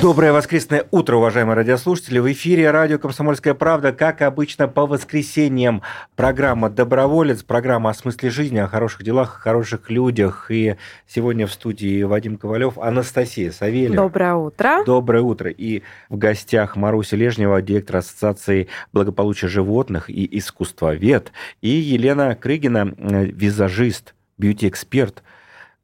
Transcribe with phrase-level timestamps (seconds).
[0.00, 2.20] Доброе воскресное утро, уважаемые радиослушатели.
[2.20, 5.82] В эфире радио «Комсомольская правда», как обычно, по воскресеньям
[6.14, 10.52] программа «Доброволец», программа о смысле жизни, о хороших делах, о хороших людях.
[10.52, 10.76] И
[11.08, 13.96] сегодня в студии Вадим Ковалев, Анастасия Савельева.
[13.96, 14.84] Доброе утро.
[14.86, 15.50] Доброе утро.
[15.50, 23.24] И в гостях Маруся Лежнева, директор Ассоциации благополучия животных и искусствовед, и Елена Крыгина, э,
[23.24, 25.24] визажист, бьюти-эксперт–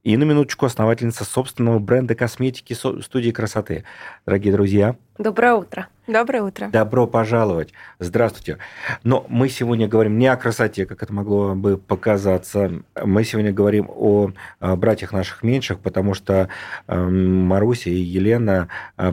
[0.04, 3.84] и на минуточку основательница собственного бренда косметики студии красоты.
[4.26, 4.96] Дорогие друзья.
[5.16, 5.88] Доброе утро.
[6.06, 6.68] Доброе утро.
[6.68, 7.72] Добро пожаловать.
[7.98, 8.58] Здравствуйте.
[9.02, 12.82] Но мы сегодня говорим не о красоте, как это могло бы показаться.
[13.02, 16.50] Мы сегодня говорим о братьях наших меньших, потому что
[16.86, 18.68] эм, Маруся и Елена
[18.98, 19.12] э,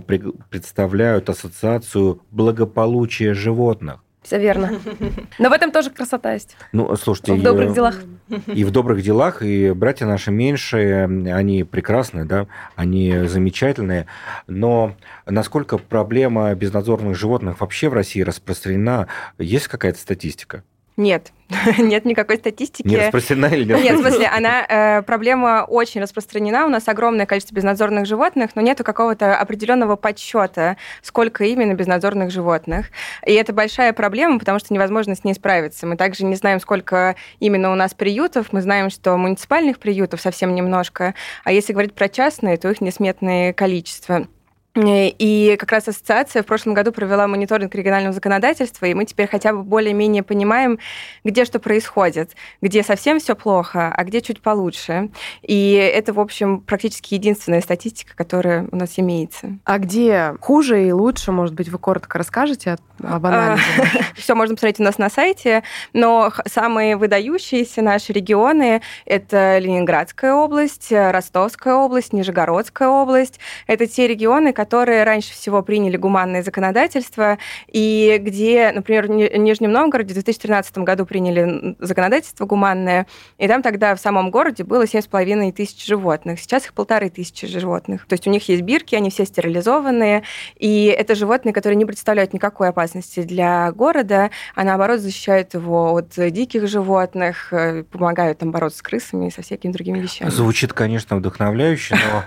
[0.50, 4.02] представляют ассоциацию благополучия животных.
[4.22, 4.80] Все верно.
[5.40, 6.56] Но в этом тоже красота есть.
[6.72, 7.34] Ну, слушайте...
[7.34, 8.02] В добрых делах.
[8.48, 14.06] И в добрых делах, и братья наши меньшие, они прекрасные, да, они замечательные,
[14.48, 14.96] но
[15.26, 20.64] насколько проблема безнадзорных животных вообще в России распространена, есть какая-то статистика?
[20.98, 21.32] Нет,
[21.78, 22.88] нет никакой статистики.
[22.88, 23.82] Не распространена или нет?
[23.82, 26.66] Нет, в смысле, она, э, проблема очень распространена.
[26.66, 32.88] У нас огромное количество безнадзорных животных, но нет какого-то определенного подсчета, сколько именно безнадзорных животных.
[33.26, 35.88] И это большая проблема, потому что невозможно с ней справиться.
[35.88, 38.52] Мы также не знаем, сколько именно у нас приютов.
[38.52, 41.16] Мы знаем, что муниципальных приютов совсем немножко.
[41.44, 44.28] А если говорить про частные, то их несметное количество.
[44.74, 49.52] И как раз ассоциация в прошлом году провела мониторинг регионального законодательства, и мы теперь хотя
[49.52, 50.80] бы более-менее понимаем,
[51.26, 55.10] где что происходит, где совсем все плохо, а где чуть получше.
[55.42, 59.60] И это, в общем, практически единственная статистика, которая у нас имеется.
[59.66, 63.64] А где хуже и лучше, может быть, вы коротко расскажете об анализе?
[64.16, 70.94] Все можно посмотреть у нас на сайте, но самые выдающиеся наши регионы— это Ленинградская область,
[70.94, 73.40] Ростовская область, Нижегородская область.
[73.68, 80.12] Это те регионы, которые раньше всего приняли гуманное законодательство, и где, например, в Нижнем Новгороде
[80.12, 83.08] в 2013 году приняли законодательство гуманное,
[83.40, 86.40] и там тогда в самом городе было 7,5 тысяч животных.
[86.40, 88.06] Сейчас их полторы тысячи животных.
[88.06, 90.22] То есть у них есть бирки, они все стерилизованные,
[90.58, 96.14] и это животные, которые не представляют никакой опасности для города, а наоборот защищают его от
[96.32, 100.30] диких животных, э, помогают там бороться с крысами и со всякими другими вещами.
[100.30, 102.24] Звучит, конечно, вдохновляюще, но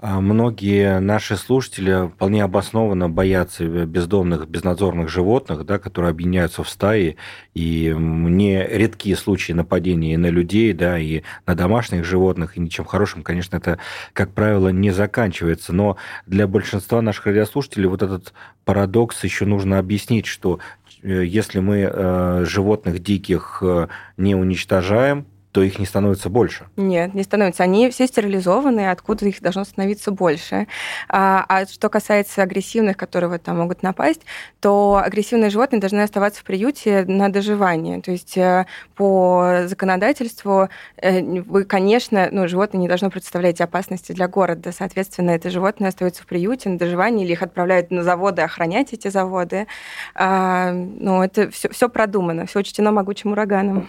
[0.00, 6.68] а, многие наши слушатели слушатели вполне обоснованно боятся бездомных, безнадзорных животных, да, которые объединяются в
[6.68, 7.16] стаи,
[7.54, 13.22] и не редкие случаи нападения на людей, да, и на домашних животных, и ничем хорошим,
[13.22, 13.78] конечно, это,
[14.12, 15.72] как правило, не заканчивается.
[15.72, 15.96] Но
[16.26, 18.32] для большинства наших радиослушателей вот этот
[18.64, 20.58] парадокс еще нужно объяснить, что
[21.02, 26.66] э, если мы э, животных диких э, не уничтожаем, то их не становится больше.
[26.76, 27.62] Нет, не становится.
[27.62, 30.66] Они все стерилизованы, откуда их должно становиться больше.
[31.08, 34.20] А, а что касается агрессивных, которые вот там могут напасть,
[34.60, 38.02] то агрессивные животные должны оставаться в приюте на доживание.
[38.02, 44.28] То есть э, по законодательству э, вы, конечно, ну, животное не должно представлять опасности для
[44.28, 44.70] города.
[44.72, 49.08] Соответственно, это животное остается в приюте на доживании или их отправляют на заводы охранять эти
[49.08, 49.66] заводы.
[50.14, 53.88] А, ну, это все, все продумано, все учтено могучим ураганом.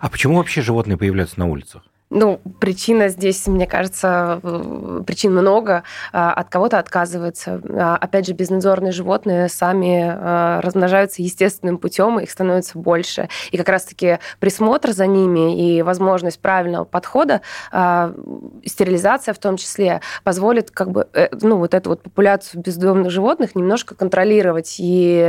[0.00, 1.82] А почему вообще животные появляются на улицах?
[2.10, 5.84] Ну, причина здесь, мне кажется, э, причин много.
[6.12, 7.62] А, от кого-то отказывается.
[7.68, 13.28] А, опять же, безнадзорные животные сами а, размножаются естественным путем, их становится больше.
[13.52, 20.72] И как раз-таки присмотр за ними и возможность правильного подхода, стерилизация в том числе, позволит
[20.72, 24.76] как бы, э, ну, вот эту вот популяцию бездомных животных немножко контролировать.
[24.78, 25.20] И,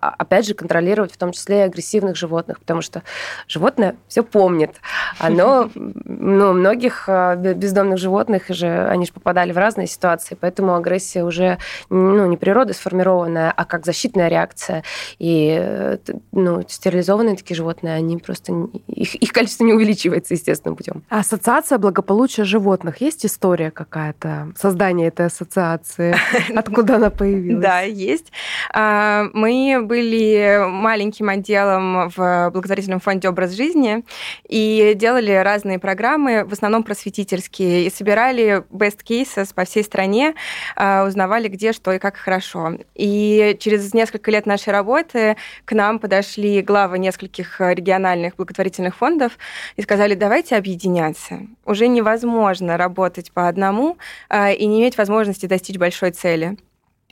[0.00, 3.02] опять же, контролировать в том числе и агрессивных животных, потому что
[3.48, 4.72] животное все помнит.
[5.18, 5.70] Оно
[6.04, 11.58] ну, многих а, бездомных животных же, они же попадали в разные ситуации, поэтому агрессия уже
[11.90, 14.82] ну, не природа сформированная, а как защитная реакция.
[15.18, 15.98] И э,
[16.32, 21.04] ну, стерилизованные такие животные, они просто их, их количество не увеличивается естественным путем.
[21.08, 23.00] Ассоциация благополучия животных.
[23.00, 26.14] Есть история какая-то создания этой ассоциации?
[26.56, 27.62] Откуда она появилась?
[27.62, 28.32] Да, есть.
[28.72, 34.04] А, мы были маленьким отделом в благотворительном фонде «Образ жизни»
[34.48, 40.34] и делали разные проекты программы, в основном просветительские, и собирали best cases по всей стране,
[40.74, 42.78] а, узнавали, где, что и как хорошо.
[42.94, 45.36] И через несколько лет нашей работы
[45.66, 49.32] к нам подошли главы нескольких региональных благотворительных фондов
[49.76, 51.40] и сказали, давайте объединяться.
[51.66, 53.98] Уже невозможно работать по одному
[54.30, 56.56] а, и не иметь возможности достичь большой цели.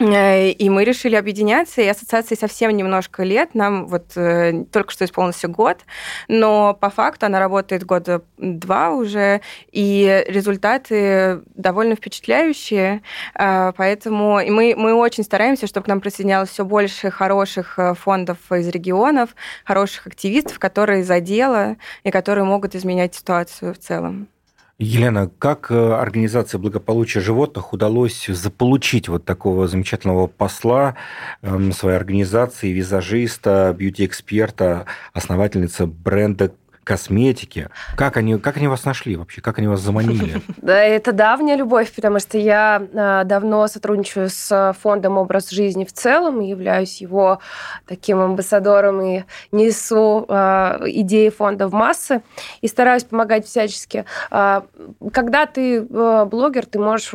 [0.00, 5.04] Э, и мы решили объединяться, и ассоциации совсем немножко лет, нам вот э, только что
[5.04, 5.80] исполнился год,
[6.26, 9.42] но по факту она работает года два уже,
[9.72, 13.02] и результаты довольно впечатляющие,
[13.34, 18.38] э, поэтому и мы, мы очень стараемся, чтобы к нам присоединялось все больше хороших фондов
[18.50, 19.30] из регионов,
[19.64, 24.28] хороших активистов, которые за дело и которые могут изменять ситуацию в целом.
[24.82, 30.96] Елена, как э, организация благополучия животных удалось заполучить вот такого замечательного посла
[31.42, 36.54] эм, своей организации, визажиста, бьюти-эксперта, основательница бренда
[36.84, 37.68] косметики.
[37.96, 39.40] Как они, как они вас нашли вообще?
[39.40, 40.42] Как они вас заманили?
[40.60, 45.92] Да, это давняя любовь, потому что я а, давно сотрудничаю с фондом «Образ жизни» в
[45.92, 47.40] целом, являюсь его
[47.86, 52.22] таким амбассадором и несу а, идеи фонда в массы
[52.60, 54.04] и стараюсь помогать всячески.
[54.30, 54.64] А,
[55.12, 57.10] когда ты блогер, ты можешь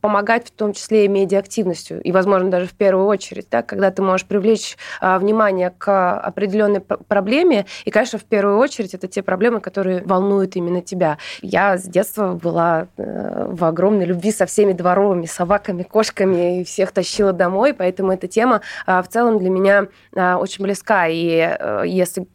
[0.00, 4.02] помогать в том числе и медиа-активностью, и, возможно, даже в первую очередь, да, когда ты
[4.02, 10.02] можешь привлечь внимание к определенной проблеме, и, конечно, в первую очередь это те проблемы, которые
[10.04, 11.18] волнуют именно тебя.
[11.42, 16.92] Я с детства была э, в огромной любви со всеми дворовыми собаками, кошками, и всех
[16.92, 21.06] тащила домой, поэтому эта тема а, в целом для меня а, очень близка.
[21.06, 22.26] И э, если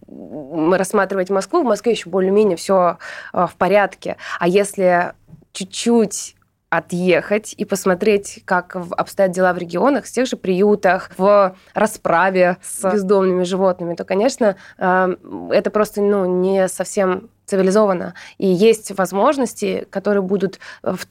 [0.71, 2.97] рассматривать Москву, в Москве еще более-менее все
[3.33, 4.17] а, в порядке.
[4.39, 5.13] А если
[5.53, 6.35] чуть-чуть
[6.71, 12.89] отъехать и посмотреть, как обстоят дела в регионах, в тех же приютах, в расправе с
[12.89, 15.15] бездомными животными, то, конечно, э,
[15.51, 18.13] это просто ну, не совсем цивилизованно.
[18.37, 20.59] И есть возможности, которые будут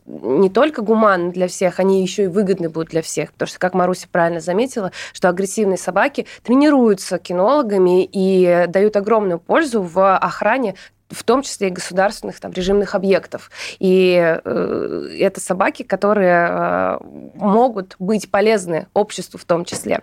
[0.07, 3.33] не только гуманны для всех, они еще и выгодны будут для всех.
[3.33, 9.83] Потому что, как Маруся правильно заметила, что агрессивные собаки тренируются кинологами и дают огромную пользу
[9.83, 10.77] в охране
[11.11, 13.51] в том числе и государственных там, режимных объектов.
[13.79, 14.15] И
[14.45, 16.99] э, это собаки, которые э,
[17.35, 20.03] могут быть полезны обществу в том числе.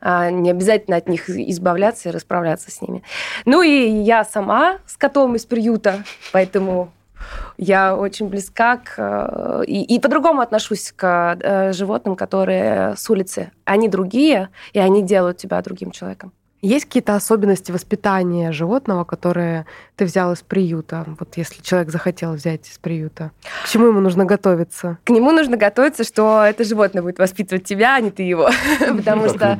[0.00, 3.02] Э, не обязательно от них избавляться и расправляться с ними.
[3.44, 6.92] Ну и я сама с котом из приюта, поэтому
[7.56, 8.94] я очень близка к...
[8.96, 13.50] Э, и, и по-другому отношусь к э, животным, которые с улицы.
[13.64, 16.32] Они другие, и они делают тебя другим человеком.
[16.60, 19.66] Есть какие-то особенности воспитания животного, которые
[19.98, 21.04] ты взял из приюта?
[21.18, 23.32] Вот если человек захотел взять из приюта,
[23.64, 24.98] к чему ему нужно готовиться?
[25.02, 28.48] К нему нужно готовиться, что это животное будет воспитывать тебя, а не ты его.
[28.78, 29.58] Потому что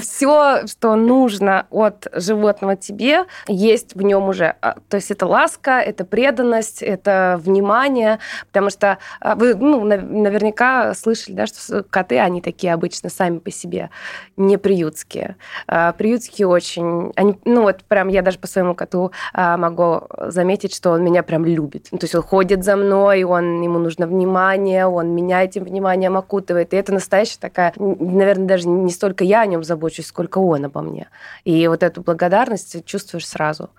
[0.00, 4.56] все, что нужно от животного тебе, есть в нем уже.
[4.60, 8.18] А, то есть это ласка, это преданность, это внимание.
[8.48, 13.52] Потому что а, вы ну, наверняка слышали, да, что коты, они такие обычно сами по
[13.52, 13.90] себе,
[14.36, 15.36] не приютские.
[15.68, 17.12] А, приютские очень...
[17.14, 21.22] Они, ну вот прям я даже по своему коту а, могу заметить, что он меня
[21.22, 21.88] прям любит.
[21.90, 26.16] Ну, то есть он ходит за мной, он, ему нужно внимание, он меня этим вниманием
[26.16, 26.72] окутывает.
[26.72, 27.72] И это настоящая такая...
[27.76, 31.08] Наверное, даже не столько я о нем забочусь, сколько он обо мне.
[31.44, 33.70] И вот эту благодарность чувствуешь сразу.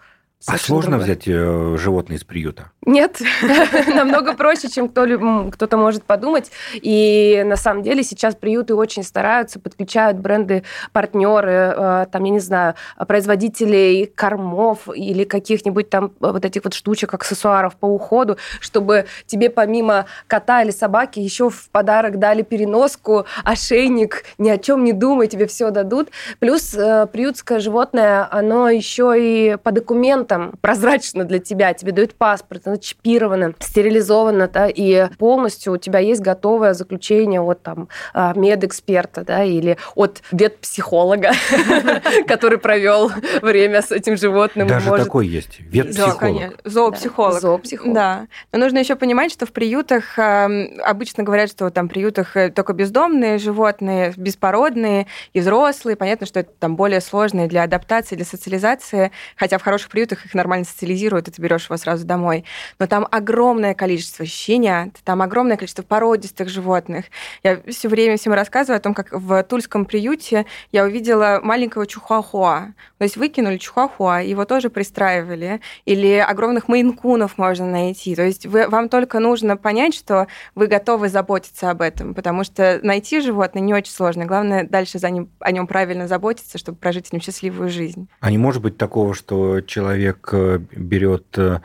[0.45, 1.05] А сложно другое.
[1.05, 2.71] взять э, животное из приюта?
[2.85, 3.21] Нет,
[3.87, 6.51] намного проще, чем кто-то может подумать.
[6.73, 12.39] И на самом деле сейчас приюты очень стараются, подключают бренды, партнеры, э, там, я не
[12.39, 12.75] знаю,
[13.07, 20.07] производителей кормов или каких-нибудь там вот этих вот штучек, аксессуаров по уходу, чтобы тебе помимо
[20.27, 25.47] кота или собаки еще в подарок дали переноску, ошейник, ни о чем не думай, тебе
[25.47, 26.09] все дадут.
[26.39, 32.15] Плюс э, приютское животное, оно еще и по документам там прозрачно для тебя, тебе дают
[32.15, 38.33] паспорт, оно чипировано, стерилизовано, да, и полностью у тебя есть готовое заключение от там а,
[38.35, 41.33] медэксперта, да, или от ветпсихолога,
[42.27, 43.11] который провел
[43.43, 44.67] время с этим животным.
[44.67, 46.59] Даже такой есть, ветпсихолог.
[46.63, 47.39] Зоопсихолог.
[47.39, 47.93] Зоопсихолог.
[47.93, 48.27] Да.
[48.51, 53.37] Но нужно еще понимать, что в приютах обычно говорят, что там в приютах только бездомные
[53.37, 55.95] животные, беспородные и взрослые.
[55.95, 60.33] Понятно, что это там более сложные для адаптации, для социализации, хотя в хороших приютах их
[60.33, 62.45] нормально социализируют, и ты берешь его сразу домой.
[62.79, 67.05] Но там огромное количество щенят, там огромное количество породистых животных.
[67.43, 72.73] Я все время всем рассказываю о том, как в Тульском приюте я увидела маленького чухуахуа.
[72.97, 75.61] То есть выкинули чухуахуа, его тоже пристраивали.
[75.85, 78.15] Или огромных мейнкунов можно найти.
[78.15, 82.79] То есть вы, вам только нужно понять, что вы готовы заботиться об этом, потому что
[82.83, 84.25] найти животное не очень сложно.
[84.25, 88.07] Главное дальше за ним, о нем правильно заботиться, чтобы прожить с ним счастливую жизнь.
[88.19, 91.59] А не может быть такого, что человек человек э, берет э,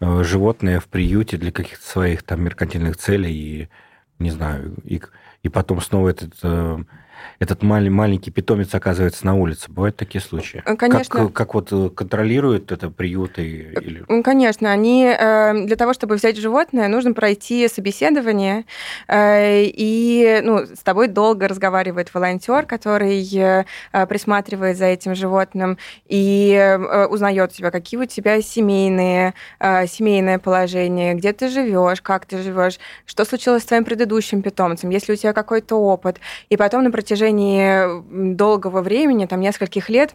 [0.00, 3.68] животное в приюте для каких-то своих там меркантильных целей и,
[4.18, 5.00] не знаю, и,
[5.42, 6.78] и потом снова этот э,
[7.38, 9.70] этот мал- маленький питомец оказывается на улице.
[9.70, 10.62] Бывают такие случаи?
[10.64, 11.26] Э, Конечно.
[11.26, 13.74] Как, как вот э, контролируют это приюты?
[13.80, 14.04] Или...
[14.08, 18.64] Ну, Конечно, они э, для того, чтобы взять животное, нужно пройти собеседование,
[19.06, 23.64] э, и ну, с тобой долго разговаривает волонтер, который э,
[24.08, 30.38] присматривает за этим животным и э, узнает у тебя, какие у тебя семейные, э, семейное
[30.38, 35.14] положение, где ты живешь, как ты живешь, что случилось с твоим предыдущим питомцем, есть ли
[35.14, 36.18] у тебя какой-то опыт.
[36.48, 37.07] И потом на протяжении
[38.34, 40.14] долгого времени, там нескольких лет,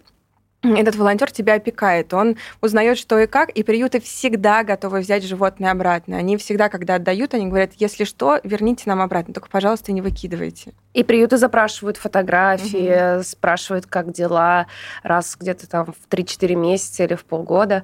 [0.64, 5.72] этот волонтер тебя опекает, он узнает, что и как, и приюты всегда готовы взять животное
[5.72, 6.18] обратно.
[6.18, 10.74] Они всегда, когда отдают, они говорят, если что, верните нам обратно, только, пожалуйста, не выкидывайте.
[10.94, 13.24] И приюты запрашивают фотографии, угу.
[13.24, 14.68] спрашивают, как дела,
[15.04, 17.84] раз где-то там в 3-4 месяца или в полгода.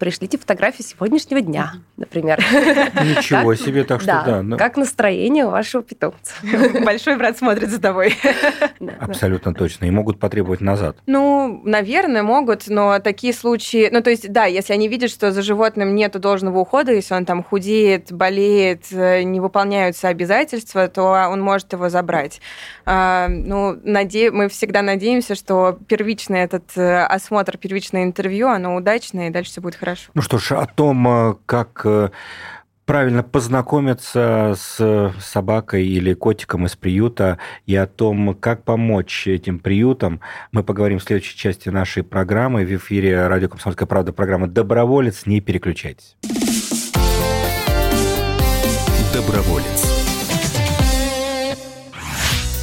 [0.00, 2.38] Пришлите фотографии сегодняшнего дня, например.
[2.38, 4.24] Ничего себе, так что да.
[4.24, 4.56] да ну...
[4.56, 6.32] Как настроение у вашего питомца.
[6.86, 8.14] Большой брат смотрит за тобой.
[8.98, 9.84] Абсолютно точно.
[9.84, 10.96] И могут потребовать назад.
[11.04, 13.90] Ну, наверное, могут, но такие случаи...
[13.92, 17.26] Ну, то есть, да, если они видят, что за животным нет должного ухода, если он
[17.26, 22.40] там худеет, болеет, э, не выполняются обязательства, то он может его забрать.
[22.86, 24.30] А, ну, наде...
[24.30, 29.60] мы всегда надеемся, что первичный этот э, осмотр, первичное интервью, оно удачное, и дальше все
[29.60, 30.10] будет хорошо хорошо.
[30.14, 32.10] Ну что ж, о том, э, как э,
[32.84, 40.20] правильно познакомиться с собакой или котиком из приюта и о том, как помочь этим приютам,
[40.52, 42.64] мы поговорим в следующей части нашей программы.
[42.64, 45.26] В эфире радио «Комсомольская правда» программа «Доброволец».
[45.26, 46.16] Не переключайтесь.
[49.12, 49.99] Доброволец.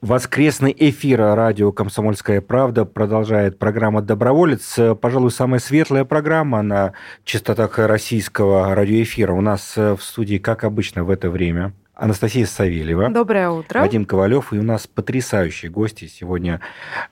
[0.00, 4.78] Воскресный эфир радио «Комсомольская правда» продолжает программа «Доброволец».
[4.98, 9.34] Пожалуй, самая светлая программа на частотах российского радиоэфира.
[9.34, 13.10] У нас в студии, как обычно, в это время Анастасия Савельева.
[13.10, 13.80] Доброе утро.
[13.80, 14.54] Вадим Ковалев.
[14.54, 16.62] И у нас потрясающие гости сегодня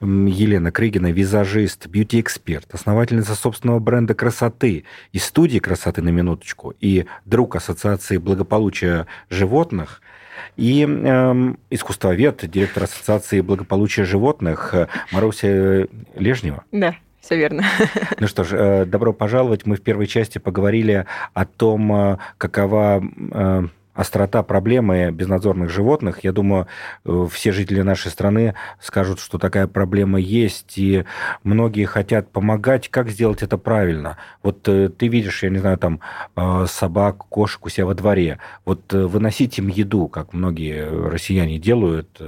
[0.01, 7.55] Елена Крыгина, визажист, бьюти-эксперт, основательница собственного бренда красоты и студии красоты на минуточку, и друг
[7.55, 10.01] Ассоциации благополучия животных–
[10.57, 14.75] и э, искусствовед, директор Ассоциации благополучия животных
[15.13, 16.65] Маруся Лежнева.
[16.73, 16.95] Да.
[17.29, 17.63] Все верно.
[18.21, 19.67] Ну что ж, э, добро пожаловать.
[19.67, 21.05] Мы в первой части поговорили
[21.35, 23.63] о том, э, какова э,
[23.99, 26.23] острота проблемы безнадзорных животных.
[26.23, 26.69] Я думаю,
[27.05, 31.05] э, все жители нашей страны скажут, что такая проблема есть, и
[31.43, 32.89] многие хотят помогать.
[32.91, 34.17] Как сделать это правильно?
[34.41, 36.01] Вот э, ты видишь, я не знаю, там
[36.37, 38.39] э, собак, кошек у себя во дворе.
[38.65, 42.21] Вот выносить им еду, как многие россияне делают,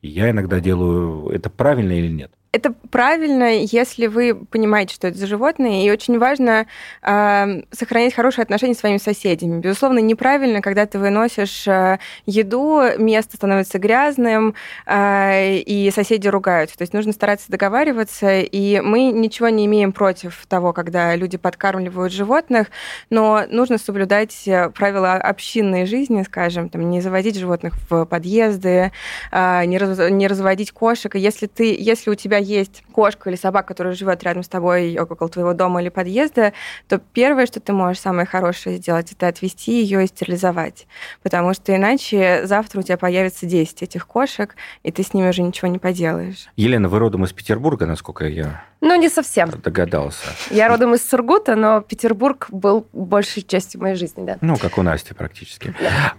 [0.00, 2.32] и я иногда делаю, это правильно или нет?
[2.52, 6.66] Это правильно, если вы понимаете, что это за животные, и очень важно
[7.02, 9.60] э, сохранять хорошие отношения с своими соседями.
[9.60, 16.76] Безусловно, неправильно, когда ты выносишь э, еду, место становится грязным, э, и соседи ругаются.
[16.76, 22.12] То есть нужно стараться договариваться, и мы ничего не имеем против того, когда люди подкармливают
[22.12, 22.66] животных,
[23.10, 28.90] но нужно соблюдать правила общинной жизни, скажем, там, не заводить животных в подъезды,
[29.30, 31.14] э, не, раз, не разводить кошек.
[31.14, 34.98] И если, ты, если у тебя есть кошка или собака, которая живет рядом с тобой
[34.98, 36.52] около твоего дома или подъезда,
[36.88, 40.86] то первое, что ты можешь самое хорошее сделать, это отвести ее и стерилизовать.
[41.22, 45.42] Потому что иначе завтра у тебя появится 10 этих кошек, и ты с ними уже
[45.42, 46.48] ничего не поделаешь.
[46.56, 49.50] Елена, вы родом из Петербурга, насколько я ну, не совсем.
[49.50, 50.28] Догадался.
[50.50, 54.38] Я родом из Сургута, но Петербург был большей частью моей жизни, да.
[54.40, 55.74] Ну, как у Насти практически.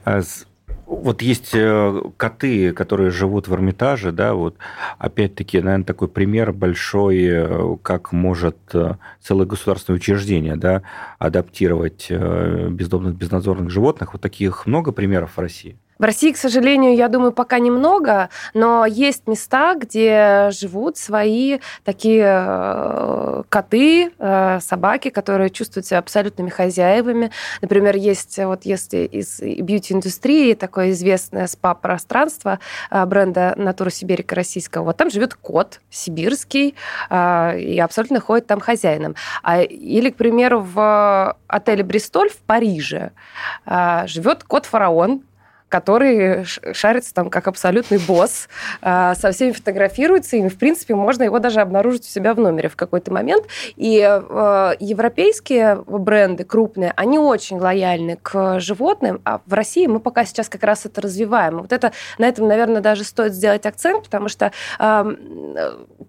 [0.05, 0.21] Да.
[0.91, 4.57] Вот есть э, коты, которые живут в Эрмитаже, да, вот
[4.97, 10.81] опять-таки, наверное, такой пример большой, э, как может э, целое государственное учреждение, да,
[11.17, 14.11] адаптировать бездомных, безнадзорных животных.
[14.11, 15.77] Вот таких много примеров в России.
[16.01, 22.25] В России, к сожалению, я думаю, пока немного, но есть места, где живут свои такие
[22.25, 27.29] э, коты, э, собаки, которые чувствуют себя абсолютными хозяевами.
[27.61, 32.57] Например, есть вот если из бьюти-индустрии такое известное спа-пространство
[32.89, 34.85] э, бренда «Натура Сибирика» российского.
[34.85, 36.73] Вот там живет кот сибирский,
[37.11, 39.13] и абсолютно ходит там хозяином.
[39.43, 43.11] А, или, к примеру, в отеле «Бристоль» в Париже
[44.07, 45.21] живет кот-фараон,
[45.71, 48.49] который шарится там как абсолютный босс,
[48.81, 52.67] а, со всеми фотографируется, и, в принципе, можно его даже обнаружить у себя в номере
[52.67, 53.45] в какой-то момент.
[53.77, 60.25] И э, европейские бренды крупные, они очень лояльны к животным, а в России мы пока
[60.25, 61.59] сейчас как раз это развиваем.
[61.59, 64.51] Вот это, на этом, наверное, даже стоит сделать акцент, потому что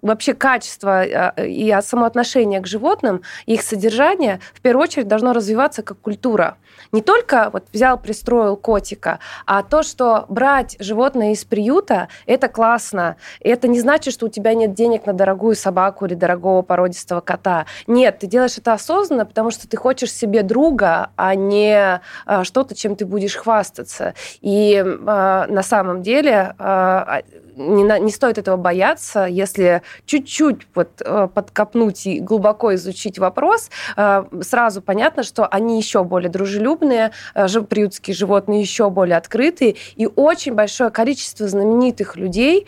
[0.03, 1.05] вообще качество
[1.39, 6.57] и самоотношение к животным, их содержание, в первую очередь, должно развиваться как культура.
[6.91, 9.19] Не только вот взял, пристроил котика,
[9.55, 13.17] а то, что брать животное из приюта, это классно.
[13.39, 17.67] Это не значит, что у тебя нет денег на дорогую собаку или дорогого породистого кота.
[17.87, 22.75] Нет, ты делаешь это осознанно, потому что ты хочешь себе друга, а не а, что-то,
[22.75, 24.15] чем ты будешь хвастаться.
[24.41, 27.21] И а, на самом деле а,
[27.57, 33.71] не, на, не стоит этого бояться, если чуть-чуть вот, э, подкопнуть и глубоко изучить вопрос,
[33.97, 40.07] э, сразу понятно, что они еще более дружелюбные, э, приютские животные еще более открытые, и
[40.07, 42.67] очень большое количество знаменитых людей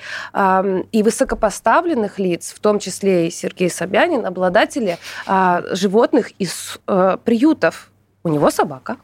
[0.93, 4.99] и высокопоставленных лиц, в том числе и Сергей Собянин, обладатели
[5.73, 6.79] животных из
[7.25, 7.91] приютов.
[8.23, 8.97] У него собака.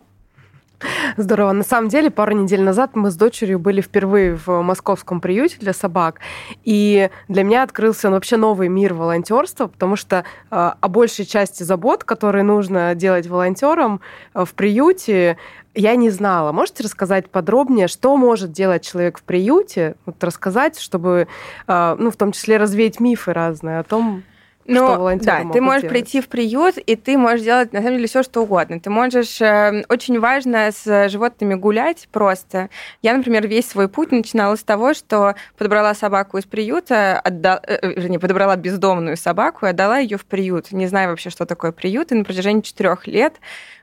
[1.17, 1.53] Здорово.
[1.53, 5.73] На самом деле, пару недель назад мы с дочерью были впервые в московском приюте для
[5.73, 6.21] собак,
[6.65, 12.05] и для меня открылся вообще новый мир волонтерства, потому что э, о большей части забот,
[12.05, 14.01] которые нужно делать волонтерам
[14.35, 15.37] э, в приюте,
[15.75, 16.53] я не знала.
[16.53, 19.97] Можете рассказать подробнее, что может делать человек в приюте?
[20.07, 21.29] Вот рассказать, чтобы,
[21.67, 24.23] э, ну, в том числе развеять мифы разные о том,
[24.71, 25.89] ну, да, ты можешь делать?
[25.89, 28.81] прийти в приют, и ты можешь делать, на самом деле, все что угодно.
[28.81, 29.41] Ты можешь...
[29.41, 32.71] Э, очень важно с животными гулять просто.
[33.03, 37.61] Я, например, весь свой путь начинала с того, что подобрала собаку из приюта, отда...
[37.67, 40.73] э, э вернее, подобрала бездомную собаку и отдала ее в приют.
[40.73, 43.35] Не знаю вообще, что такое приют, и на протяжении четырех лет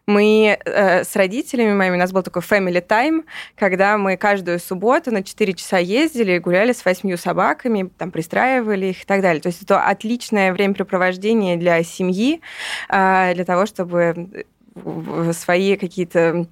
[0.07, 5.11] мы э, с родителями моими, у нас был такой family time, когда мы каждую субботу
[5.11, 9.41] на 4 часа ездили, гуляли с восьмью собаками, там пристраивали их и так далее.
[9.41, 12.41] То есть это отличное времяпрепровождение для семьи,
[12.89, 14.45] э, для того, чтобы
[15.33, 16.47] свои какие-то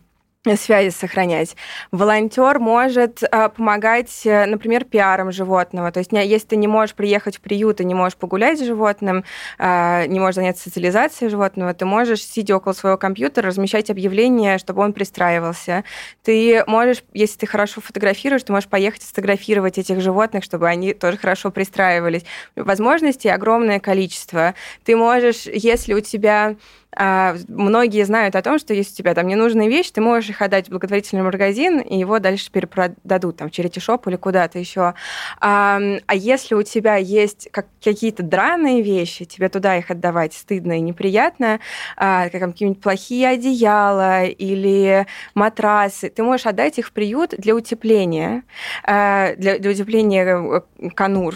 [0.56, 1.56] связи сохранять.
[1.92, 5.92] Волонтер может э, помогать, например, пиаром животного.
[5.92, 9.24] То есть, если ты не можешь приехать в приют и не можешь погулять с животным,
[9.58, 14.81] э, не можешь заняться социализацией животного, ты можешь, сидя около своего компьютера, размещать объявления, чтобы
[14.81, 15.84] он пристраивался.
[16.24, 21.18] Ты можешь, если ты хорошо фотографируешь, ты можешь поехать сфотографировать этих животных, чтобы они тоже
[21.18, 22.25] хорошо пристраивались.
[22.55, 24.53] Возможностей огромное количество.
[24.84, 29.27] Ты можешь, если у тебя а, многие знают о том, что если у тебя там
[29.27, 33.79] ненужные вещи, ты можешь их отдать в благотворительный магазин, и его дальше перепродадут там Charity
[33.79, 34.94] Shop или куда-то еще.
[35.40, 40.77] А, а если у тебя есть как, какие-то драные вещи, тебе туда их отдавать стыдно
[40.77, 41.60] и неприятно,
[41.98, 48.44] а, как какие-нибудь плохие одеяла или матрасы, ты можешь отдать их в приют для утепления,
[48.86, 51.36] для, для утепления э, конур.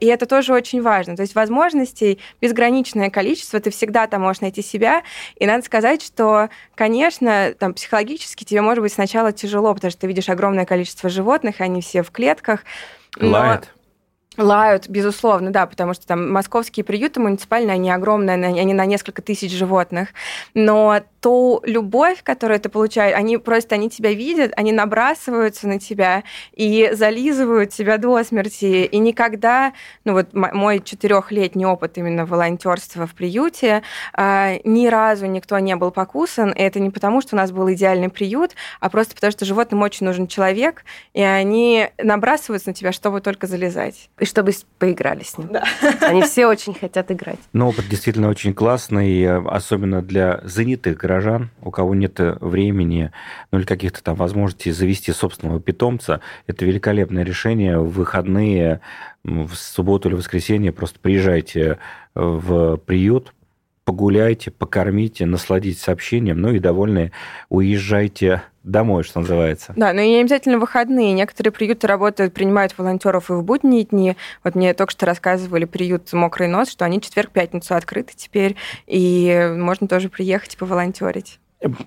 [0.00, 1.16] И это тоже очень важно.
[1.16, 5.02] То есть возможностей безграничное количество, ты всегда там можешь найти себя себя.
[5.36, 10.06] И надо сказать, что, конечно, там психологически тебе может быть сначала тяжело, потому что ты
[10.06, 12.64] видишь огромное количество животных, они все в клетках.
[13.16, 13.30] Но...
[13.30, 13.68] Лает.
[14.38, 19.50] Лают, безусловно, да, потому что там московские приюты муниципальные, они огромные, они на несколько тысяч
[19.52, 20.10] животных.
[20.54, 26.22] Но ту любовь, которую ты получаешь, они просто, они тебя видят, они набрасываются на тебя
[26.52, 28.84] и зализывают тебя до смерти.
[28.84, 29.72] И никогда,
[30.04, 35.90] ну вот мой четырехлетний опыт именно волонтерства в приюте, а, ни разу никто не был
[35.90, 36.52] покусан.
[36.52, 39.82] И это не потому, что у нас был идеальный приют, а просто потому, что животным
[39.82, 45.48] очень нужен человек, и они набрасываются на тебя, чтобы только залезать чтобы поиграли с ним.
[45.52, 45.64] Да.
[46.00, 47.38] Они все очень хотят играть.
[47.52, 53.10] Но опыт действительно очень классный, особенно для занятых горожан, у кого нет времени,
[53.50, 56.20] ну или каких-то там возможностей завести собственного питомца.
[56.46, 57.78] Это великолепное решение.
[57.78, 58.80] В выходные,
[59.24, 61.78] в субботу или воскресенье просто приезжайте
[62.14, 63.32] в приют,
[63.88, 67.10] погуляйте, покормите, насладитесь общением, ну и довольные
[67.48, 69.72] уезжайте домой, что называется.
[69.76, 71.14] Да, но и не обязательно выходные.
[71.14, 74.14] Некоторые приюты работают, принимают волонтеров и в будние дни.
[74.44, 79.88] Вот мне только что рассказывали приют «Мокрый нос», что они четверг-пятницу открыты теперь, и можно
[79.88, 81.40] тоже приехать и поволонтерить.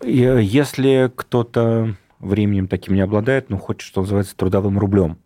[0.04, 5.20] Если кто-то временем таким не обладает, ну, хочет, что называется, трудовым рублем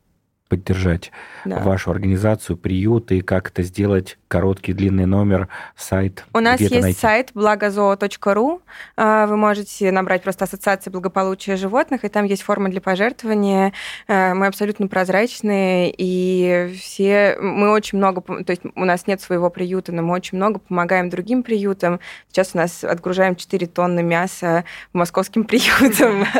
[0.58, 1.12] поддержать
[1.46, 1.60] Да.
[1.60, 6.26] вашу организацию, приют, и как это сделать, короткий, длинный номер, сайт.
[6.34, 7.00] У нас это есть найти?
[7.00, 8.62] сайт благозоо.ру.
[8.98, 13.74] А, Вы можете набрать просто Ассоциация благополучия животных, и там есть форма для пожертвования.
[14.08, 17.38] Э, Мы абсолютно прозрачные, и все...
[17.40, 18.22] Мы очень много...
[18.22, 22.00] То есть у нас нет своего приюта, но мы очень много помогаем другим приютам.
[22.32, 24.64] Сейчас у нас отгружаем 4 тонны мяса
[24.94, 26.26] московским приютам.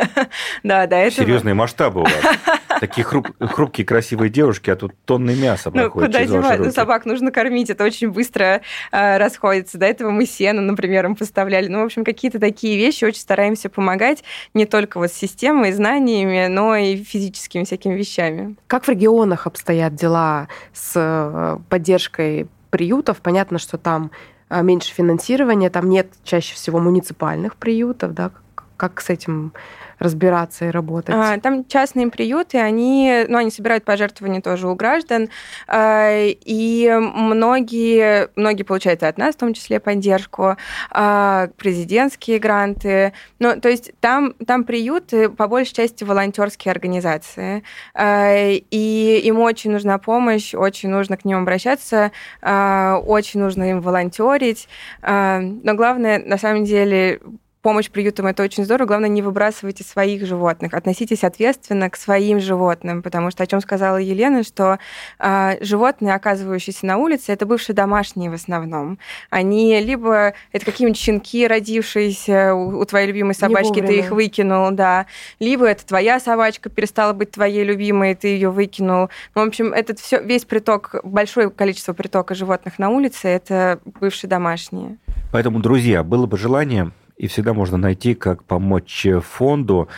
[0.62, 1.24] Да, до этого...
[1.26, 2.12] Серьезные масштабы у вас.
[2.80, 6.60] Такие хруп- хрупкие, красивые девушки, а тут тонны мяса Ну, проходят куда девать?
[6.60, 9.78] Ну, собак нужно кормить, это очень быстро э, расходится.
[9.78, 11.68] До этого мы сено, например, им поставляли.
[11.68, 14.22] Ну, в общем, какие-то такие вещи очень стараемся помогать
[14.54, 18.56] не только вот с системой, знаниями, но и физическими всякими вещами.
[18.66, 23.18] Как в регионах обстоят дела с э, поддержкой приютов?
[23.18, 24.10] Понятно, что там
[24.50, 28.30] э, меньше финансирования, там нет чаще всего муниципальных приютов, да?
[28.30, 28.42] Как-
[28.76, 29.52] Как с этим
[29.98, 31.14] разбираться и работать?
[31.14, 35.30] А, Там частные приюты, они, ну, они собирают пожертвования тоже у граждан,
[35.66, 40.56] а, и многие, многие получают от нас, в том числе, поддержку,
[40.90, 43.12] а, президентские гранты.
[43.38, 47.62] Ну, то есть там, там приюты, по большей части, волонтерские организации,
[47.98, 52.12] и им очень нужна помощь, очень нужно к ним обращаться,
[52.42, 54.68] очень нужно им волонтерить.
[55.02, 57.20] Но главное, на самом деле,
[57.66, 58.86] помощь приютам это очень здорово.
[58.86, 60.72] Главное, не выбрасывайте своих животных.
[60.72, 64.78] Относитесь ответственно к своим животным, потому что о чем сказала Елена, что
[65.18, 69.00] э, животные, оказывающиеся на улице, это бывшие домашние в основном.
[69.30, 75.06] Они либо это какие-нибудь щенки, родившиеся у, у твоей любимой собачки, ты их выкинул, да.
[75.40, 79.10] Либо это твоя собачка перестала быть твоей любимой, ты ее выкинул.
[79.34, 84.30] Ну, в общем, этот все, весь приток, большое количество притока животных на улице, это бывшие
[84.30, 84.98] домашние.
[85.32, 89.88] Поэтому, друзья, было бы желание, и всегда можно найти, как помочь фонду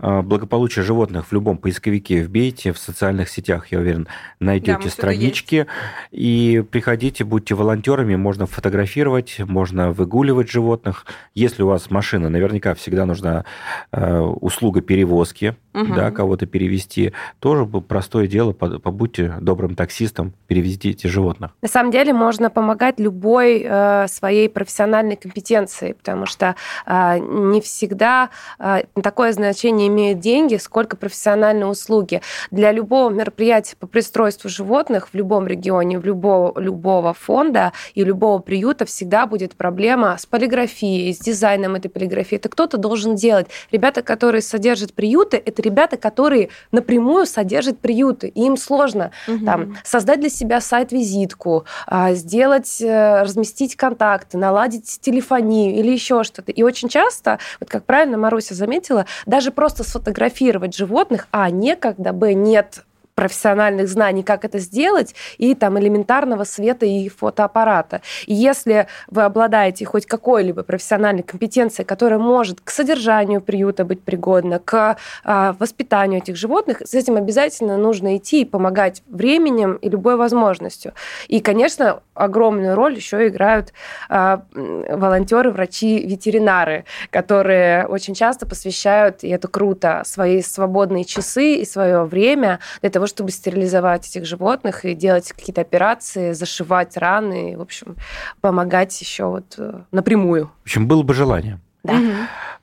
[0.00, 4.10] а, благополучия животных в любом поисковике вбейте, в социальных сетях, я уверен, Да,
[4.46, 5.66] найдете всюду странички.
[6.10, 11.04] И приходите, будьте волонтерами, можно фотографировать, можно выгуливать животных.
[11.34, 13.44] Если у вас машина, наверняка всегда нужна
[13.92, 15.94] э, услуга перевозки, Мгм.
[15.94, 17.12] да, кого-то перевести.
[17.38, 21.52] Тоже простое дело, по- побудьте добрым таксистом, перевезите животных.
[21.62, 28.30] На самом деле можно помогать любой э, своей профессиональной компетенцией, потому что э, не всегда
[28.58, 32.22] э, такое значение имеют деньги, сколько профессиональные услуги.
[32.50, 38.38] Для любого мероприятия по пристройству животных в любом регионе, в любого, любого фонда и любого
[38.38, 42.36] приюта всегда будет проблема с полиграфией, с дизайном этой полиграфии.
[42.36, 43.46] Это кто-то должен делать.
[43.72, 48.28] Ребята, которые содержат приюты, это ребята, которые напрямую содержат приюты.
[48.28, 49.10] И им сложно
[49.44, 56.52] там, создать для себя сайт-визитку, а, сделать, э, разместить контакты, наладить телефонию или еще что-то.
[56.52, 62.34] И очень часто, вот как правильно Маруся заметила, даже просто сфотографировать животных, а, некогда, б,
[62.34, 68.02] нет профессиональных знаний, как это сделать, и там элементарного света и фотоаппарата.
[68.26, 74.58] И если вы обладаете хоть какой-либо профессиональной компетенцией, которая может к содержанию приюта быть пригодна,
[74.58, 80.16] к а, воспитанию этих животных, с этим обязательно нужно идти и помогать временем и любой
[80.16, 80.92] возможностью.
[81.28, 83.72] И, конечно, огромную роль еще играют
[84.08, 91.64] м, волонтеры, врачи, ветеринары, которые очень часто посвящают, и это круто, свои свободные часы и
[91.64, 97.56] свое время для того, чтобы стерилизовать этих животных и делать какие-то операции, зашивать раны, и,
[97.56, 97.96] в общем,
[98.40, 100.46] помогать еще вот э, напрямую.
[100.46, 101.60] В общем, было бы желание.
[101.82, 101.98] Да.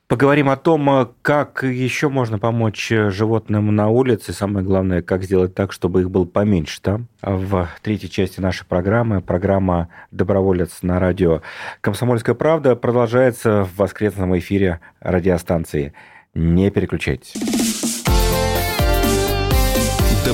[0.08, 4.32] Поговорим о том, э, как еще можно помочь э, животным на улице.
[4.32, 7.08] Самое главное, как сделать так, чтобы их было поменьше там.
[7.20, 11.42] В третьей части нашей программы, программа «Доброволец» на радио
[11.82, 15.92] «Комсомольская правда» продолжается в воскресном эфире радиостанции.
[16.32, 17.34] Не переключайтесь.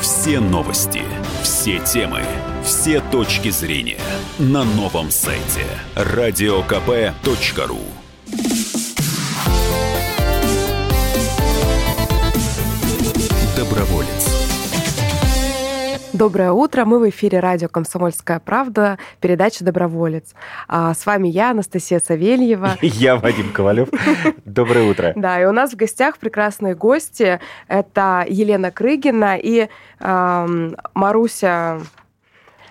[0.00, 1.02] Все новости,
[1.42, 2.22] все темы,
[2.64, 4.00] все точки зрения
[4.38, 8.01] на новом сайте радиокп.ру.
[16.12, 16.84] Доброе утро.
[16.84, 20.34] Мы в эфире радио «Комсомольская правда», передача «Доброволец».
[20.68, 22.76] А с вами я, Анастасия Савельева.
[22.82, 23.88] Я Вадим Ковалев.
[24.44, 25.14] Доброе утро.
[25.16, 27.40] Да, и у нас в гостях прекрасные гости.
[27.66, 29.68] Это Елена Крыгина и
[30.94, 31.80] Маруся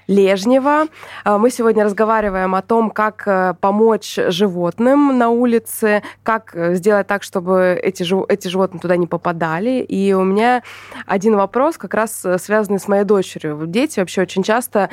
[0.07, 0.87] Лежнева.
[1.23, 7.07] А, мы сегодня разговариваем о том, как э, помочь животным на улице, как э, сделать
[7.07, 9.81] так, чтобы эти, эти животные туда не попадали.
[9.81, 10.63] И у меня
[11.05, 13.65] один вопрос, как раз э, связанный с моей дочерью.
[13.67, 14.89] Дети вообще очень часто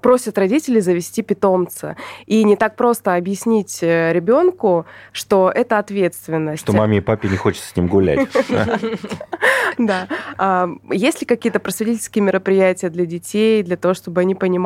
[0.00, 1.96] просят родителей завести питомца.
[2.26, 6.62] И не так просто объяснить ребенку, что это ответственность.
[6.62, 8.28] Что маме и папе не хочется с ним гулять.
[9.78, 10.06] Да.
[10.38, 14.61] А, есть ли какие-то просветительские мероприятия для детей, для того, чтобы они понимали,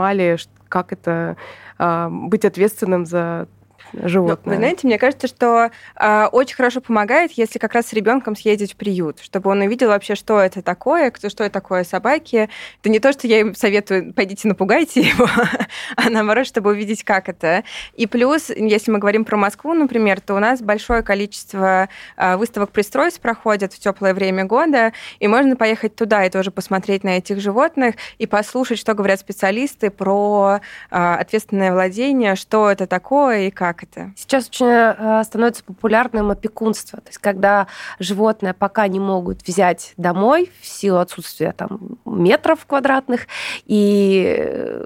[0.69, 1.37] как это
[1.79, 3.49] а, быть ответственным за
[3.93, 4.45] животное.
[4.45, 8.37] Ну, вы знаете, мне кажется, что э, очень хорошо помогает, если как раз с ребенком
[8.37, 12.49] съездить в приют, чтобы он увидел вообще, что это такое, кто, что это такое собаки.
[12.81, 15.29] Это не то, что я им советую, пойдите напугайте его,
[15.97, 17.65] а наоборот, чтобы увидеть, как это.
[17.95, 22.71] И плюс, если мы говорим про Москву, например, то у нас большое количество э, выставок
[22.71, 27.41] пристройств проходят в теплое время года, и можно поехать туда и тоже посмотреть на этих
[27.41, 30.61] животных и послушать, что говорят специалисты про
[30.91, 34.13] э, ответственное владение, что это такое и как как это?
[34.17, 37.01] Сейчас очень э, становится популярным опекунство.
[37.01, 37.67] То есть когда
[37.99, 43.27] животное пока не могут взять домой в силу отсутствия там, метров квадратных,
[43.65, 44.79] и,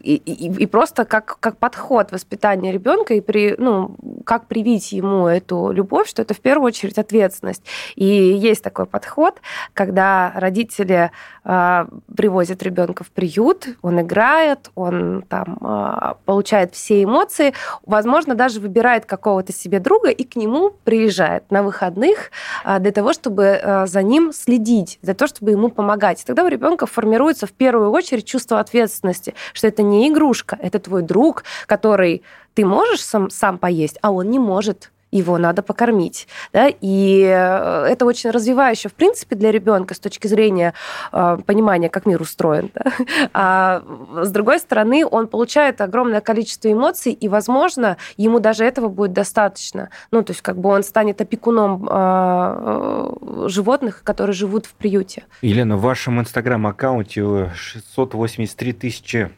[0.00, 3.96] и, и, и просто как, как подход воспитания ребенка, и при, ну,
[4.30, 7.64] как привить ему эту любовь, что это в первую очередь ответственность.
[7.96, 9.40] И есть такой подход,
[9.74, 11.10] когда родители
[11.44, 18.60] э, привозят ребенка в приют, он играет, он там э, получает все эмоции, возможно, даже
[18.60, 22.30] выбирает какого-то себе друга и к нему приезжает на выходных
[22.62, 26.22] а, для того, чтобы а, за ним следить, для того, чтобы ему помогать.
[26.22, 30.78] И тогда у ребенка формируется в первую очередь чувство ответственности, что это не игрушка, это
[30.78, 32.22] твой друг, который
[32.60, 36.28] ты можешь сам, сам поесть, а он не может его надо покормить.
[36.52, 36.68] Да?
[36.68, 40.74] И э, это очень развивающе, в принципе, для ребенка с точки зрения
[41.10, 42.70] э, понимания, как мир устроен.
[42.74, 42.92] Да?
[43.32, 43.82] А
[44.22, 49.88] с другой стороны, он получает огромное количество эмоций, и, возможно, ему даже этого будет достаточно.
[50.10, 55.24] Ну, то есть, как бы он станет опекуном э, животных, которые живут в приюте.
[55.40, 59.30] Елена, в вашем инстаграм-аккаунте 683 тысячи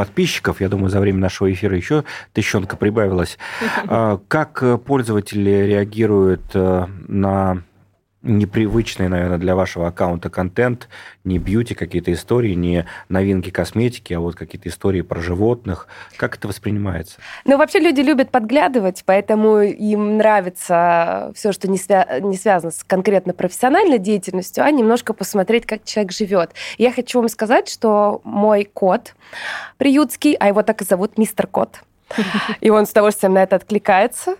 [0.00, 0.62] подписчиков.
[0.62, 3.36] Я думаю, за время нашего эфира еще тысячонка прибавилась.
[3.92, 7.62] А, как пользователи реагируют э, на
[8.22, 10.88] непривычный, наверное, для вашего аккаунта контент,
[11.24, 15.88] не бьюти какие-то истории, не новинки косметики, а вот какие-то истории про животных.
[16.16, 17.18] Как это воспринимается?
[17.44, 22.84] Ну, вообще люди любят подглядывать, поэтому им нравится все, что не, свя- не связано с
[22.84, 26.50] конкретно профессиональной деятельностью, а немножко посмотреть, как человек живет.
[26.76, 29.14] Я хочу вам сказать, что мой кот
[29.78, 31.80] приютский, а его так и зовут мистер Кот,
[32.60, 34.36] и он с удовольствием на это откликается.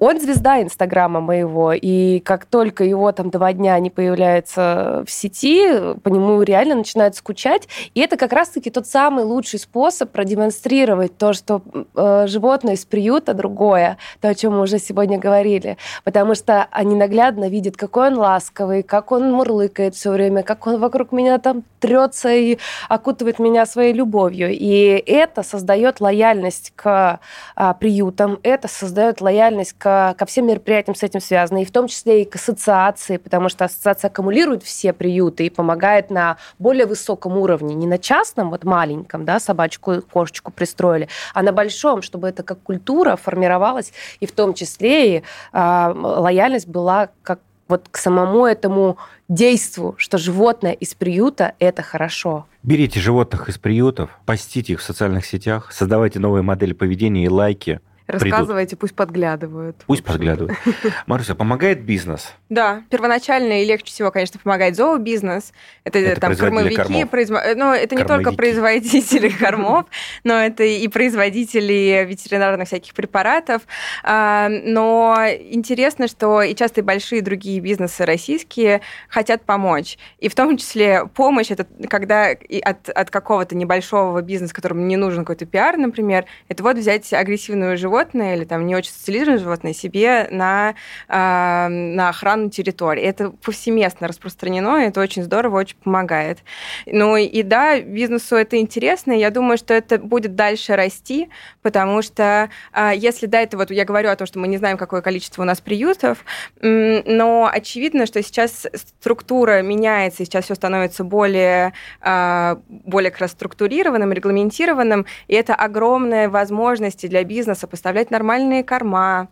[0.00, 5.94] Он звезда Инстаграма моего, и как только его там два дня не появляется в сети,
[6.02, 7.68] по нему реально начинают скучать.
[7.94, 11.62] И это как раз-таки тот самый лучший способ продемонстрировать то, что
[11.94, 15.78] э, животное из приюта другое, то, о чем мы уже сегодня говорили.
[16.02, 20.80] Потому что они наглядно видят, какой он ласковый, как он мурлыкает все время, как он
[20.80, 24.50] вокруг меня там трется и окутывает меня своей любовью.
[24.50, 27.20] И это создает лояльность к
[27.56, 31.88] а, приютам, это создает лояльность к, ко всем мероприятиям с этим связаны, и в том
[31.88, 37.36] числе и к ассоциации, потому что ассоциация аккумулирует все приюты и помогает на более высоком
[37.36, 42.42] уровне, не на частном, вот маленьком, да, собачку, кошечку пристроили, а на большом, чтобы это
[42.42, 48.46] как культура формировалась, и в том числе и э, лояльность была как вот к самому
[48.46, 48.96] этому
[49.28, 52.46] действу, что животное из приюта– это хорошо.
[52.62, 57.80] Берите животных из приютов, постите их в социальных сетях, создавайте новые модели поведения и лайки–
[58.06, 58.80] Рассказывайте, придут.
[58.80, 59.76] пусть подглядывают.
[59.86, 60.58] Пусть подглядывают.
[61.06, 62.34] Маруся, помогает бизнес?
[62.50, 65.54] Да, первоначально и легче всего, конечно, помогает зообизнес.
[65.84, 67.40] Это, это там кормовики, произво...
[67.56, 69.86] ну, это не только производители кормов,
[70.22, 73.62] но это и производители ветеринарных всяких препаратов.
[74.02, 75.16] А, но
[75.50, 79.96] интересно, что и часто и большие другие бизнесы российские хотят помочь.
[80.18, 82.32] И в том числе помощь это когда
[82.64, 87.78] от, от какого-то небольшого бизнеса, которому не нужен какой-то пиар, например, это вот взять агрессивную
[87.78, 90.74] животное животное или там не очень социализированное животное себе на,
[91.08, 93.02] э, на охрану территории.
[93.02, 96.38] Это повсеместно распространено, и это очень здорово, очень помогает.
[96.86, 101.28] Ну и да, бизнесу это интересно, и я думаю, что это будет дальше расти,
[101.62, 104.76] потому что э, если до этого, вот я говорю о том, что мы не знаем,
[104.76, 106.24] какое количество у нас приютов,
[106.60, 113.30] но очевидно, что сейчас структура меняется, и сейчас все становится более, э, более как раз
[113.32, 119.28] структурированным, регламентированным, и это огромная возможность для бизнеса поставлять нормальные корма,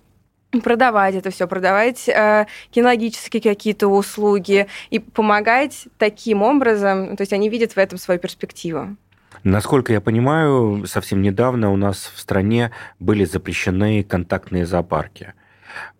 [0.63, 7.49] продавать это все, продавать э, кинологические какие-то услуги и помогать таким образом, то есть они
[7.49, 8.95] видят в этом свою перспективу.
[9.43, 15.33] Насколько я понимаю, совсем недавно у нас в стране были запрещены контактные зоопарки.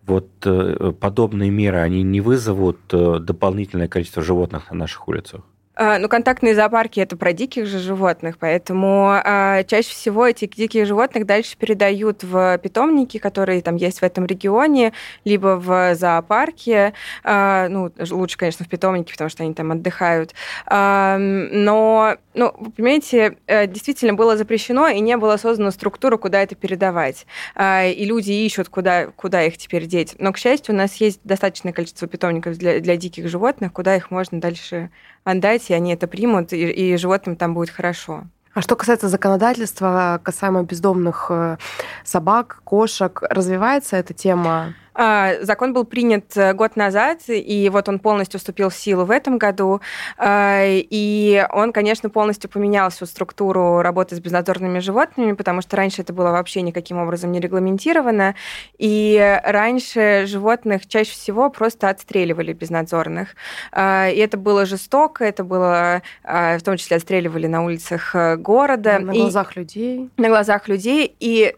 [0.05, 5.41] Вот э, подобные меры, они не вызовут э, дополнительное количество животных на наших улицах?
[5.75, 10.85] А, ну, контактные зоопарки это про диких же животных, поэтому э, чаще всего этих диких
[10.85, 14.93] животных дальше передают в питомники, которые там есть в этом регионе,
[15.25, 16.93] либо в зоопарке.
[17.23, 20.35] Э, ну, лучше, конечно, в питомнике, потому что они там отдыхают.
[20.69, 26.43] Э, но, ну, вы понимаете, э, действительно было запрещено и не было создана структура, куда
[26.43, 27.25] это передавать.
[27.55, 30.13] Э, и люди ищут, куда, куда их теперь деть.
[30.19, 34.11] Но, к счастью, у нас есть достаточное количество питомников для, для диких животных, куда их
[34.11, 34.91] можно дальше
[35.23, 38.23] отдать, и они это примут, и, и животным там будет хорошо.
[38.53, 41.57] А что касается законодательства, касаемо бездомных э,
[42.03, 44.75] собак, кошек, развивается эта тема?
[44.95, 49.11] А, закон был принят э, год назад, и вот он полностью вступил в силу в
[49.11, 49.81] этом году.
[50.17, 56.01] А, и он, конечно, полностью поменял всю структуру работы с безнадзорными животными, потому что раньше
[56.01, 58.35] это было вообще никаким образом не регламентировано.
[58.77, 63.29] И раньше животных чаще всего просто отстреливали безнадзорных.
[63.71, 68.99] А, и это было жестоко, это было в том числе отстреливали на улицах э, города.
[68.99, 70.09] На глазах и, людей.
[70.17, 71.15] На глазах людей.
[71.19, 71.55] И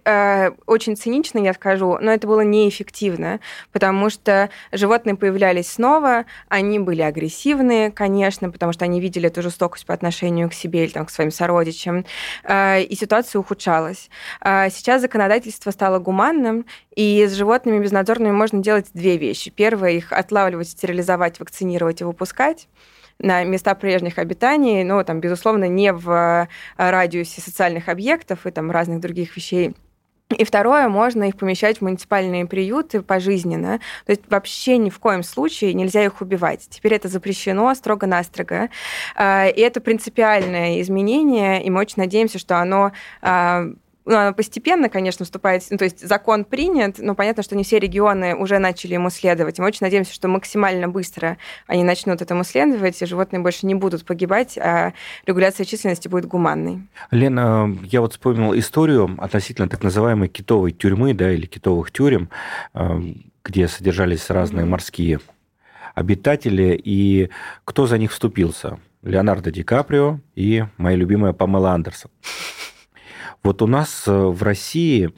[0.66, 3.40] очень цинично, я скажу, но это было неэффективно агрессивно,
[3.72, 9.86] потому что животные появлялись снова, они были агрессивные, конечно, потому что они видели эту жестокость
[9.86, 12.06] по отношению к себе или там, к своим сородичам,
[12.44, 14.10] э, и ситуация ухудшалась.
[14.42, 19.52] А сейчас законодательство стало гуманным, и с животными безнадзорными можно делать две вещи.
[19.52, 22.68] Первое, их отлавливать, стерилизовать, вакцинировать и выпускать
[23.18, 28.72] на места прежних обитаний, но там, безусловно, не в э, радиусе социальных объектов и там
[28.72, 29.74] разных других вещей,
[30.30, 33.80] и второе, можно их помещать в муниципальные приюты пожизненно.
[34.06, 36.66] То есть вообще ни в коем случае нельзя их убивать.
[36.68, 38.70] Теперь это запрещено строго-настрого.
[39.16, 43.66] А, и это принципиальное изменение, и мы очень надеемся, что оно а,
[44.06, 48.60] постепенно, конечно, вступает, ну, то есть закон принят, но понятно, что не все регионы уже
[48.60, 49.60] начали ему следовать.
[49.60, 51.38] Мы очень надеемся, что максимально быстро
[51.68, 54.94] они начнут этому следовать, и животные больше не будут погибать, а
[55.26, 56.88] регуляция численности будет гуманной.
[57.12, 62.30] Лена, я вот вспомнил историю относительно так называемой китовой тюрьмы, да, или китовых тюрем,
[62.74, 63.00] э,
[63.44, 65.20] где содержались разные морские
[65.96, 67.30] обитатели, и
[67.64, 68.80] кто за них вступился?
[69.02, 72.12] Леонардо Ди Каприо и моя любимая Памела Андерсон.
[73.46, 75.12] Вот у нас э, в России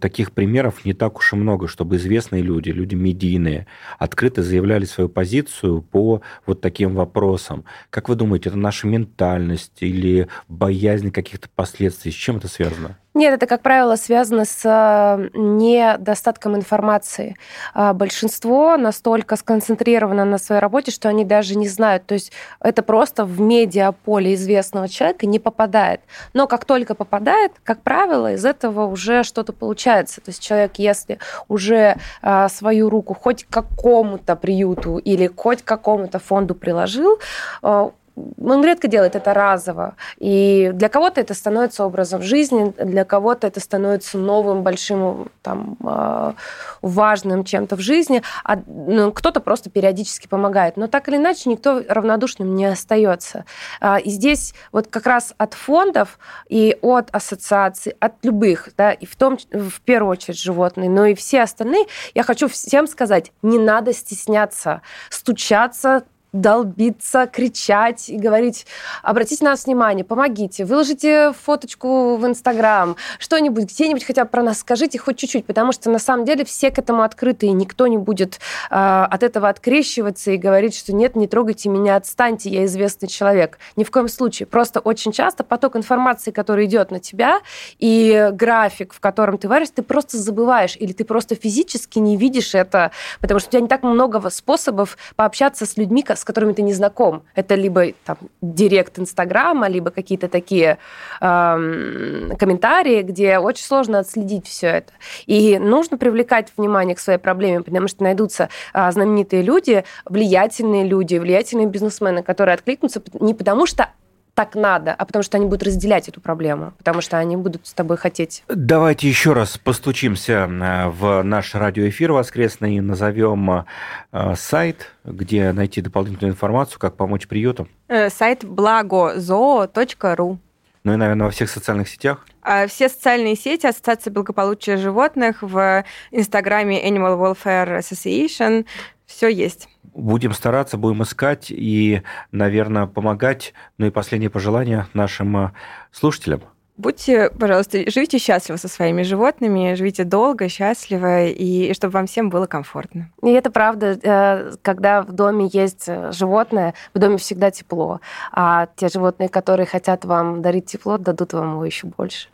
[0.00, 3.66] таких примеров не так уж и много, чтобы известные люди, люди медийные,
[3.98, 7.64] открыто заявляли свою позицию по вот таким вопросам.
[7.90, 12.12] Как вы думаете, это наша ментальность или боязнь каких-то последствий?
[12.12, 12.98] С чем это связано?
[13.14, 17.36] Нет, это, как правило, связано с э, недостатком информации.
[17.74, 22.06] А большинство настолько сконцентрировано на своей работе, что они даже не знают.
[22.06, 26.00] То есть это просто в медиаполе известного человека не попадает.
[26.32, 30.20] Но как только попадает, как правило, из этого уже что-то получается.
[30.20, 35.64] То есть человек, если уже а, свою руку хоть к какому-то приюту или хоть к
[35.64, 37.20] какому-то фонду приложил,
[37.62, 39.96] а, он редко делает это разово.
[40.18, 46.34] И для кого-то это становится образом жизни, для кого-то это становится новым, большим, там, а,
[46.82, 50.76] важным чем-то в жизни, а ну, кто-то просто периодически помогает.
[50.76, 53.44] Но так или иначе никто равнодушным не остается.
[53.80, 59.06] А, и здесь вот как раз от фондов и от ассоциаций, от любых, да, и
[59.06, 63.58] в том, в первую очередь животные, но и все остальные, я хочу всем сказать, не
[63.58, 68.66] надо стесняться, стучаться, долбиться, кричать и говорить,
[69.02, 74.60] обратите на нас внимание, помогите, выложите фоточку в Инстаграм, что-нибудь, где-нибудь хотя бы про нас
[74.60, 77.98] скажите хоть чуть-чуть, потому что на самом деле все к этому открыты, и никто не
[77.98, 78.40] будет
[78.70, 83.58] э, от этого открещиваться и говорить, что нет, не трогайте меня, отстаньте, я известный человек.
[83.76, 84.46] Ни в коем случае.
[84.46, 87.40] Просто очень часто поток информации, который идет на тебя,
[87.78, 92.54] и график, в котором ты варишь, ты просто забываешь, или ты просто физически не видишь
[92.54, 92.90] это,
[93.20, 96.72] потому что у тебя не так много способов пообщаться с людьми, с которыми ты не
[96.72, 97.22] знаком.
[97.34, 100.78] Это либо там, директ Инстаграма, либо какие-то такие
[101.20, 104.92] э, комментарии, где очень сложно отследить все это.
[105.26, 111.16] И нужно привлекать внимание к своей проблеме, потому что найдутся э, знаменитые люди, влиятельные люди,
[111.16, 113.88] влиятельные бизнесмены, которые откликнутся не потому, что
[114.34, 117.74] так надо, а потому что они будут разделять эту проблему, потому что они будут с
[117.74, 118.44] тобой хотеть.
[118.48, 123.66] Давайте еще раз постучимся э, в наш радиоэфир воскресный, назовем
[124.12, 127.68] э, сайт, где найти дополнительную информацию, как помочь приютам.
[127.88, 130.38] Э, сайт благозоо.ру.
[130.84, 132.26] Ну и, наверное, во всех социальных сетях.
[132.42, 138.66] А все социальные сети Ассоциации благополучия животных в Инстаграме Animal Welfare Association.
[139.06, 139.68] Все есть.
[139.94, 143.54] Будем стараться, будем искать и, наверное, помогать.
[143.78, 145.50] Ну и последнее пожелание нашим э,
[145.90, 146.42] слушателям.
[146.78, 152.46] Будьте, пожалуйста, живите счастливо со своими животными, живите долго, счастливо, и чтобы вам всем было
[152.46, 153.10] комфортно.
[153.22, 158.00] И это правда, э, когда в доме есть э, животное, в доме всегда тепло.
[158.32, 162.28] А те животные, которые хотят вам дарить тепло, дадут вам его еще больше.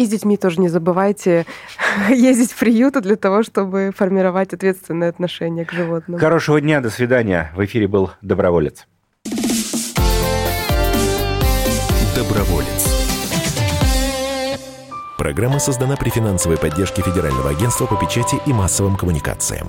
[0.00, 1.44] И с детьми тоже не забывайте
[2.08, 6.18] ездить в приюты для того, чтобы формировать ответственное отношение к животным.
[6.18, 7.52] Хорошего дня, до свидания.
[7.54, 8.86] В эфире был Доброволец.
[12.16, 12.88] Доброволец.
[15.18, 19.68] Программа создана при финансовой поддержке Федерального агентства по печати и массовым коммуникациям.